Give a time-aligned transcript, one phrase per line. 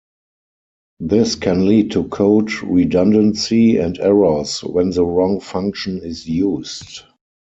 [0.99, 7.01] This can lead to code redundancy and errors when the wrong function is used.